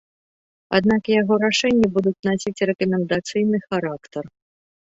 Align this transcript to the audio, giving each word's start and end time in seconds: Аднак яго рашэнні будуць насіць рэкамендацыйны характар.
Аднак 0.77 1.11
яго 1.21 1.33
рашэнні 1.43 1.87
будуць 1.97 2.15
насіць 2.31 2.63
рэкамендацыйны 2.71 3.57
характар. 3.69 4.23